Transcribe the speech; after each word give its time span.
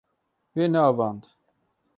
We 0.55 0.63
neavand. 0.73 1.21